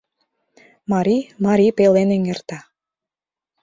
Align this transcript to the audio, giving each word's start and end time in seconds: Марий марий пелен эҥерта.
Марий 0.91 1.23
марий 1.45 1.71
пелен 1.77 2.09
эҥерта. 2.15 2.59